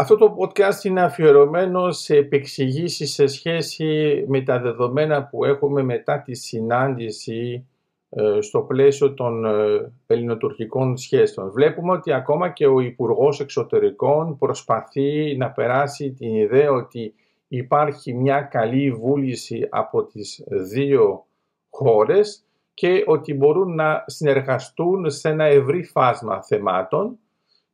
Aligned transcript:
Αυτό 0.00 0.16
το 0.16 0.36
podcast 0.38 0.84
είναι 0.84 1.02
αφιερωμένο 1.02 1.92
σε 1.92 2.16
επεξηγήσεις 2.16 3.12
σε 3.12 3.26
σχέση 3.26 4.24
με 4.28 4.40
τα 4.40 4.60
δεδομένα 4.60 5.24
που 5.24 5.44
έχουμε 5.44 5.82
μετά 5.82 6.22
τη 6.22 6.34
συνάντηση 6.34 7.66
ε, 8.10 8.40
στο 8.40 8.60
πλαίσιο 8.60 9.14
των 9.14 9.44
ε, 9.44 9.92
ελληνοτουρκικών 10.06 10.96
σχέσεων. 10.96 11.50
Βλέπουμε 11.50 11.92
ότι 11.92 12.12
ακόμα 12.12 12.48
και 12.48 12.66
ο 12.66 12.80
Υπουργός 12.80 13.40
Εξωτερικών 13.40 14.38
προσπαθεί 14.38 15.36
να 15.36 15.50
περάσει 15.50 16.12
την 16.12 16.34
ιδέα 16.34 16.70
ότι 16.70 17.14
υπάρχει 17.48 18.14
μια 18.14 18.40
καλή 18.40 18.92
βούληση 18.92 19.66
από 19.70 20.04
τις 20.04 20.44
δύο 20.70 21.26
χώρες 21.70 22.44
και 22.74 23.04
ότι 23.06 23.34
μπορούν 23.34 23.74
να 23.74 24.04
συνεργαστούν 24.06 25.10
σε 25.10 25.28
ένα 25.28 25.44
ευρύ 25.44 25.84
φάσμα 25.84 26.42
θεμάτων 26.42 27.18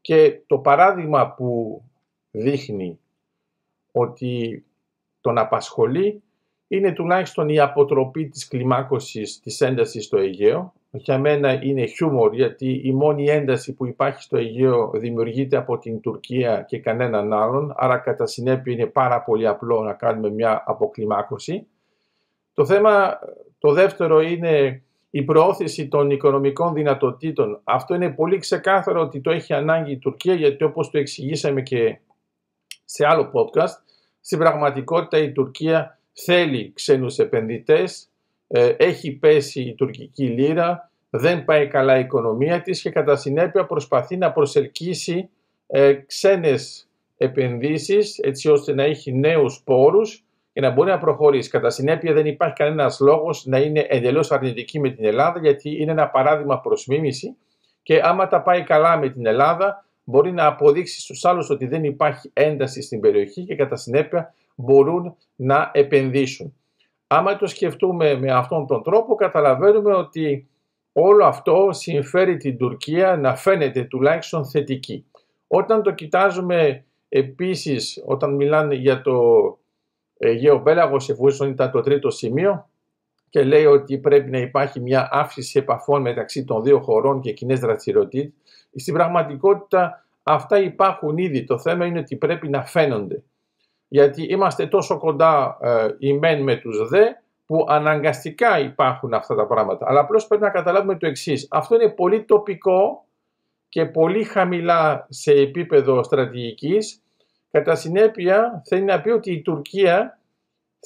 και 0.01 0.41
το 0.47 0.59
παράδειγμα 0.59 1.35
που 1.35 1.83
δείχνει 2.35 2.99
ότι 3.93 4.65
τον 5.21 5.39
απασχολεί 5.39 6.23
είναι 6.69 6.93
τουλάχιστον 6.93 7.49
η 7.49 7.59
αποτροπή 7.59 8.29
της 8.29 8.49
κλιμάκωσης 8.49 9.41
της 9.41 9.61
έντασης 9.61 10.05
στο 10.05 10.17
Αιγαίο. 10.17 10.73
Για 10.91 11.19
μένα 11.19 11.63
είναι 11.63 11.87
χιούμορ 11.87 12.35
γιατί 12.35 12.81
η 12.85 12.93
μόνη 12.93 13.25
ένταση 13.29 13.75
που 13.75 13.87
υπάρχει 13.87 14.23
στο 14.23 14.37
Αιγαίο 14.37 14.91
δημιουργείται 14.95 15.57
από 15.57 15.79
την 15.79 16.01
Τουρκία 16.01 16.65
και 16.69 16.79
κανέναν 16.79 17.33
άλλον, 17.33 17.75
άρα 17.77 17.99
κατά 17.99 18.27
συνέπεια 18.27 18.73
είναι 18.73 18.87
πάρα 18.87 19.23
πολύ 19.23 19.47
απλό 19.47 19.83
να 19.83 19.93
κάνουμε 19.93 20.31
μια 20.31 20.63
αποκλιμάκωση. 20.67 21.67
Το 22.53 22.65
θέμα 22.65 23.19
το 23.59 23.73
δεύτερο 23.73 24.21
είναι 24.21 24.83
η 25.11 25.23
προώθηση 25.23 25.89
των 25.89 26.11
οικονομικών 26.11 26.73
δυνατοτήτων. 26.73 27.61
Αυτό 27.65 27.95
είναι 27.95 28.11
πολύ 28.11 28.39
ξεκάθαρο 28.39 29.01
ότι 29.01 29.21
το 29.21 29.31
έχει 29.31 29.53
ανάγκη 29.53 29.93
η 29.93 29.99
Τουρκία 29.99 30.35
γιατί 30.35 30.65
όπως 30.65 30.91
το 30.91 30.99
εξηγήσαμε 30.99 31.63
και 31.63 31.99
σε 32.85 33.07
άλλο 33.07 33.31
podcast, 33.35 33.83
στην 34.21 34.39
πραγματικότητα 34.39 35.19
η 35.19 35.33
Τουρκία 35.33 35.99
θέλει 36.13 36.73
ξένους 36.75 37.19
επενδυτές, 37.19 38.09
ε, 38.49 38.69
έχει 38.69 39.13
πέσει 39.13 39.63
η 39.63 39.75
τουρκική 39.75 40.25
λίρα, 40.25 40.91
δεν 41.11 41.45
πάει 41.45 41.69
καλά 41.69 41.97
η 41.97 42.01
οικονομία 42.01 42.63
της 42.63 42.81
και 42.81 42.91
κατά 42.91 43.17
συνέπεια 43.17 43.67
προσπαθεί 43.67 44.17
να 44.17 44.33
προσελκύσει 44.33 45.29
ε, 45.67 45.93
ξένες 45.93 46.89
επενδύσεις 47.17 48.19
έτσι 48.19 48.51
ώστε 48.51 48.75
να 48.75 48.83
έχει 48.83 49.13
νέους 49.13 49.63
πόρους 49.65 50.25
και 50.53 50.61
να 50.61 50.71
μπορεί 50.71 50.91
να 50.91 50.99
προχωρήσει. 50.99 51.51
Κατά 51.51 51.71
συνέπεια 51.71 52.13
δεν 52.13 52.27
υπάρχει 52.27 52.55
κανένας 52.55 53.01
λόγος 53.01 53.47
να 53.47 53.59
είναι 53.59 53.87
εντελώς 53.89 54.33
αρνητική 54.33 54.81
με 54.81 54.91
την 54.91 55.05
Ελλάδα 55.05 55.41
γιατί 55.41 55.83
είναι 55.83 55.91
ένα 55.91 56.09
παράδειγμα 56.09 56.61
προς 56.61 56.87
μίμηση 56.87 57.37
και 57.83 58.01
άμα 58.05 58.27
τα 58.27 58.43
πάει 58.43 58.63
καλά 58.63 58.99
με 58.99 59.09
την 59.09 59.27
Ελλάδα 59.27 59.85
μπορεί 60.05 60.33
να 60.33 60.47
αποδείξει 60.47 61.01
στους 61.01 61.25
άλλους 61.25 61.51
ότι 61.51 61.67
δεν 61.67 61.85
υπάρχει 61.85 62.31
ένταση 62.33 62.83
στην 62.83 63.01
περιοχή 63.01 63.45
και 63.45 63.55
κατά 63.55 63.77
συνέπεια 63.77 64.35
μπορούν 64.55 65.17
να 65.37 65.71
επενδύσουν. 65.75 66.55
Άμα 67.07 67.37
το 67.37 67.47
σκεφτούμε 67.47 68.15
με 68.19 68.33
αυτόν 68.33 68.67
τον 68.67 68.83
τρόπο 68.83 69.15
καταλαβαίνουμε 69.15 69.95
ότι 69.95 70.49
όλο 70.93 71.25
αυτό 71.25 71.69
συμφέρει 71.71 72.37
την 72.37 72.57
Τουρκία 72.57 73.17
να 73.17 73.37
φαίνεται 73.37 73.85
τουλάχιστον 73.85 74.47
θετική. 74.47 75.05
Όταν 75.47 75.83
το 75.83 75.93
κοιτάζουμε 75.93 76.85
επίσης, 77.09 78.03
όταν 78.07 78.35
μιλάνε 78.35 78.75
για 78.75 79.03
το 79.03 79.13
Αιγαίο 80.19 80.61
Πέλαγος, 80.61 81.09
εφόσον 81.09 81.49
ήταν 81.49 81.71
το 81.71 81.81
τρίτο 81.81 82.11
σημείο, 82.11 82.69
και 83.29 83.45
λέει 83.45 83.65
ότι 83.65 83.99
πρέπει 83.99 84.31
να 84.31 84.39
υπάρχει 84.39 84.81
μια 84.81 85.09
αύξηση 85.11 85.59
επαφών 85.59 86.03
μεταξύ 86.03 86.45
των 86.45 86.63
δύο 86.63 86.81
χωρών 86.81 87.21
και 87.21 87.33
κοινές 87.33 87.61
δραστηριότητε. 87.61 88.33
Στην 88.77 88.95
πραγματικότητα 88.95 90.05
αυτά 90.23 90.59
υπάρχουν 90.59 91.19
ήδη. 91.19 91.45
Το 91.45 91.59
θέμα 91.59 91.87
είναι 91.87 91.99
ότι 91.99 92.17
πρέπει 92.17 92.49
να 92.49 92.65
φαίνονται 92.65 93.23
γιατί 93.95 94.23
είμαστε 94.23 94.67
τόσο 94.67 94.99
κοντά 94.99 95.59
ε, 95.61 95.87
οι 95.99 96.13
μεν 96.13 96.43
με 96.43 96.57
τους 96.57 96.89
δε, 96.89 97.05
που 97.47 97.67
αναγκαστικά 97.69 98.59
υπάρχουν 98.59 99.15
αυτά 99.15 99.35
τα 99.35 99.47
πράγματα. 99.47 99.87
Αλλά 99.89 100.01
απλώς 100.01 100.27
πρέπει 100.27 100.43
να 100.43 100.51
καταλάβουμε 100.51 100.97
το 100.97 101.07
εξής. 101.07 101.47
Αυτό 101.51 101.75
είναι 101.75 101.89
πολύ 101.89 102.23
τοπικό 102.23 103.05
και 103.69 103.85
πολύ 103.85 104.25
χαμηλά 104.25 105.07
σε 105.09 105.33
επίπεδο 105.33 106.03
στρατηγικής. 106.03 107.03
Κατά 107.51 107.75
συνέπεια 107.75 108.63
θέλει 108.65 108.85
να 108.85 109.01
πει 109.01 109.11
ότι 109.11 109.33
η 109.33 109.43
Τουρκία 109.43 110.19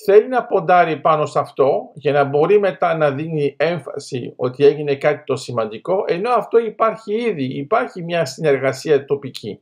θέλει 0.05 0.29
να 0.29 0.45
ποντάρει 0.45 1.01
πάνω 1.01 1.27
σε 1.27 1.39
αυτό 1.39 1.91
για 1.95 2.13
να 2.13 2.25
μπορεί 2.25 2.59
μετά 2.59 2.97
να 2.97 3.11
δίνει 3.11 3.57
έμφαση 3.59 4.33
ότι 4.37 4.65
έγινε 4.65 4.95
κάτι 4.95 5.25
το 5.25 5.37
σημαντικό, 5.37 6.05
ενώ 6.07 6.31
αυτό 6.31 6.59
υπάρχει 6.59 7.15
ήδη, 7.15 7.45
υπάρχει 7.45 8.03
μια 8.03 8.25
συνεργασία 8.25 9.05
τοπική. 9.05 9.61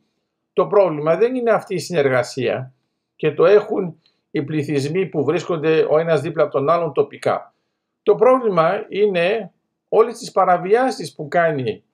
Το 0.53 0.67
πρόβλημα 0.67 1.17
δεν 1.17 1.35
είναι 1.35 1.51
αυτή 1.51 1.75
η 1.75 1.79
συνεργασία 1.79 2.73
και 3.17 3.33
το 3.33 3.45
έχουν 3.45 4.01
οι 4.31 4.43
πληθυσμοί 4.43 5.07
που 5.07 5.25
βρίσκονται 5.25 5.87
ο 5.91 5.99
ένας 5.99 6.21
δίπλα 6.21 6.43
από 6.43 6.53
τον 6.53 6.69
άλλον 6.69 6.93
τοπικά. 6.93 7.55
Το 8.03 8.15
πρόβλημα 8.15 8.87
είναι 8.89 9.53
όλες 9.89 10.19
τις 10.19 10.33
παραβιάσεις 10.33 11.15
που 11.15 11.29
κάνει 11.29 11.85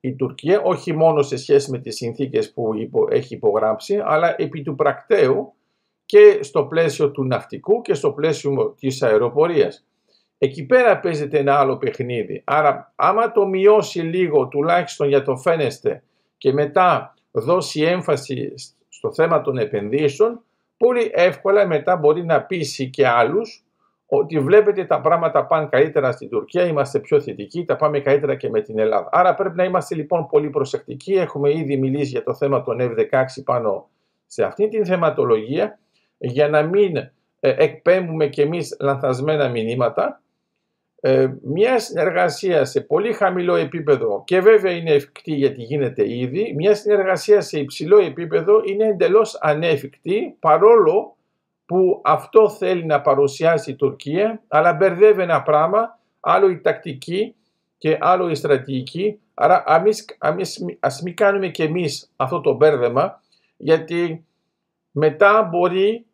η 0.00 0.14
Τουρκία, 0.14 0.60
όχι 0.60 0.92
μόνο 0.92 1.22
σε 1.22 1.36
σχέση 1.36 1.70
με 1.70 1.78
τις 1.78 1.96
συνθήκες 1.96 2.52
που 2.52 2.72
έχει 3.10 3.34
υπογράψει, 3.34 4.00
αλλά 4.04 4.34
επί 4.38 4.62
του 4.62 4.74
πρακτέου 4.74 5.54
και 6.06 6.38
στο 6.40 6.64
πλαίσιο 6.64 7.10
του 7.10 7.24
ναυτικού 7.24 7.80
και 7.80 7.94
στο 7.94 8.12
πλαίσιο 8.12 8.74
της 8.78 9.02
αεροπορίας. 9.02 9.86
Εκεί 10.38 10.66
πέρα 10.66 11.00
παίζεται 11.00 11.38
ένα 11.38 11.58
άλλο 11.58 11.76
παιχνίδι. 11.76 12.42
Άρα 12.44 12.92
άμα 12.94 13.32
το 13.32 13.46
μειώσει 13.46 14.00
λίγο 14.00 14.48
τουλάχιστον 14.48 15.08
για 15.08 15.22
το 15.22 15.36
φαίνεστε 15.36 16.02
και 16.38 16.52
μετά 16.52 17.14
δώσει 17.30 17.82
έμφαση 17.82 18.54
στο 18.88 19.12
θέμα 19.12 19.40
των 19.40 19.58
επενδύσεων, 19.58 20.42
πολύ 20.76 21.10
εύκολα 21.14 21.66
μετά 21.66 21.96
μπορεί 21.96 22.24
να 22.24 22.42
πείσει 22.42 22.90
και 22.90 23.06
άλλους 23.06 23.64
ότι 24.06 24.40
βλέπετε 24.40 24.84
τα 24.84 25.00
πράγματα 25.00 25.46
πάνε 25.46 25.68
καλύτερα 25.70 26.12
στην 26.12 26.28
Τουρκία, 26.28 26.66
είμαστε 26.66 26.98
πιο 26.98 27.20
θετικοί, 27.20 27.64
τα 27.64 27.76
πάμε 27.76 28.00
καλύτερα 28.00 28.34
και 28.34 28.50
με 28.50 28.60
την 28.60 28.78
Ελλάδα. 28.78 29.08
Άρα 29.12 29.34
πρέπει 29.34 29.56
να 29.56 29.64
είμαστε 29.64 29.94
λοιπόν 29.94 30.26
πολύ 30.26 30.50
προσεκτικοί. 30.50 31.12
Έχουμε 31.12 31.52
ήδη 31.52 31.76
μιλήσει 31.76 32.10
για 32.10 32.22
το 32.22 32.34
θέμα 32.34 32.62
των 32.62 32.78
F-16 32.80 33.24
πάνω 33.44 33.88
σε 34.26 34.44
αυτή 34.44 34.68
την 34.68 34.86
θεματολογία 34.86 35.78
για 36.18 36.48
να 36.48 36.62
μην 36.62 36.96
ε, 36.96 37.10
εκπέμπουμε 37.40 38.26
και 38.26 38.42
εμείς 38.42 38.76
λανθασμένα 38.80 39.48
μηνύματα 39.48 40.22
ε, 41.00 41.34
μια 41.42 41.78
συνεργασία 41.78 42.64
σε 42.64 42.80
πολύ 42.80 43.12
χαμηλό 43.12 43.54
επίπεδο 43.54 44.22
και 44.26 44.40
βέβαια 44.40 44.72
είναι 44.72 44.90
ευκτή 44.90 45.32
γιατί 45.32 45.62
γίνεται 45.62 46.12
ήδη, 46.14 46.54
μια 46.56 46.74
συνεργασία 46.74 47.40
σε 47.40 47.58
υψηλό 47.58 47.98
επίπεδο 47.98 48.62
είναι 48.64 48.86
εντελώς 48.86 49.38
ανέφικτη 49.40 50.36
παρόλο 50.38 51.16
που 51.66 52.00
αυτό 52.04 52.50
θέλει 52.50 52.84
να 52.84 53.00
παρουσιάσει 53.00 53.70
η 53.70 53.74
Τουρκία 53.74 54.42
αλλά 54.48 54.72
μπερδεύει 54.72 55.22
ένα 55.22 55.42
πράγμα, 55.42 55.98
άλλο 56.20 56.48
η 56.48 56.60
τακτική 56.60 57.34
και 57.78 57.98
άλλο 58.00 58.30
η 58.30 58.34
στρατηγική. 58.34 59.18
Άρα 59.34 59.64
αμείς, 59.66 60.16
αμείς, 60.18 60.64
ας 60.80 61.02
μην 61.02 61.16
κάνουμε 61.16 61.48
και 61.48 61.62
εμείς 61.62 62.10
αυτό 62.16 62.40
το 62.40 62.54
μπέρδεμα 62.54 63.22
γιατί 63.56 64.24
μετά 64.96 65.42
μπορεί 65.42 66.06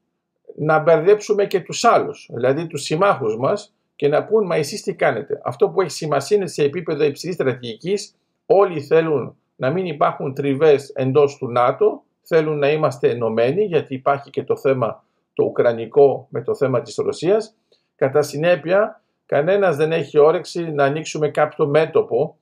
να 0.57 0.79
μπερδέψουμε 0.79 1.47
και 1.47 1.61
τους 1.61 1.85
άλλους, 1.85 2.29
δηλαδή 2.33 2.67
τους 2.67 2.83
συμμάχους 2.83 3.37
μας 3.37 3.75
και 3.97 4.09
να 4.09 4.25
πούν 4.25 4.47
μα 4.47 4.57
εσείς 4.57 4.83
τι 4.83 4.95
κάνετε; 4.95 5.41
Αυτό 5.45 5.69
που 5.69 5.81
έχει 5.81 5.91
σημασία 5.91 6.37
είναι 6.37 6.47
σε 6.47 6.63
επίπεδο 6.63 7.05
υψηλής 7.05 7.35
στρατηγικής 7.35 8.15
όλοι 8.47 8.81
θέλουν 8.81 9.37
να 9.57 9.71
μην 9.71 9.87
υπάρχουν 9.87 10.35
τριβές 10.35 10.89
εντός 10.95 11.37
του 11.37 11.51
ΝΑΤΟ, 11.51 12.03
θέλουν 12.23 12.59
να 12.59 12.71
είμαστε 12.71 13.11
ενωμένοι 13.11 13.65
γιατί 13.65 13.95
υπάρχει 13.95 14.31
και 14.31 14.45
το 14.45 14.57
θέμα 14.57 15.05
το 15.35 15.45
ουκρανικό 15.45 16.27
με 16.31 16.43
το 16.43 16.55
θέμα 16.55 16.83
της 16.83 16.97
Ρωσίας. 16.97 17.55
Κατά 17.97 18.23
συνέπεια 18.23 19.03
κανένας 19.27 19.77
δεν 19.77 19.93
έχει 19.93 20.19
όρεξη 20.19 20.73
να 20.73 20.85
ανοίξουμε 20.85 21.29
κάποιο 21.29 21.67
μέτωπο 21.67 22.37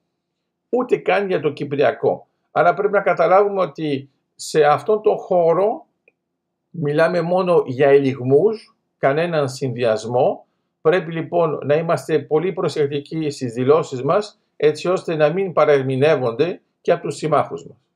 ούτε 0.69 0.97
καν 0.97 1.27
για 1.27 1.41
το 1.41 1.51
Κυπριακό. 1.51 2.27
Αλλά 2.51 2.75
πρέπει 2.75 2.93
να 2.93 3.01
καταλάβουμε 3.01 3.61
ότι 3.61 4.11
σε 4.35 4.65
αυτόν 4.65 5.03
τον 5.03 5.17
χώρο 5.17 5.87
μιλάμε 6.71 7.21
μόνο 7.21 7.63
για 7.67 7.89
ελιγμούς, 7.89 8.77
κανέναν 8.99 9.49
συνδυασμό 9.49 10.49
Πρέπει 10.81 11.13
λοιπόν 11.13 11.59
να 11.65 11.75
είμαστε 11.75 12.19
πολύ 12.19 12.53
προσεκτικοί 12.53 13.31
στις 13.31 13.53
δηλώσεις 13.53 14.03
μας 14.03 14.41
έτσι 14.57 14.89
ώστε 14.89 15.15
να 15.15 15.33
μην 15.33 15.53
παρερμηνεύονται 15.53 16.61
και 16.81 16.93
από 16.93 17.03
τους 17.03 17.17
συμμάχους 17.17 17.67
μας. 17.67 17.88